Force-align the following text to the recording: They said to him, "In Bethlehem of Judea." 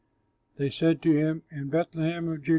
They 0.57 0.71
said 0.71 0.99
to 1.03 1.11
him, 1.15 1.43
"In 1.51 1.69
Bethlehem 1.69 2.27
of 2.27 2.39
Judea." 2.41 2.49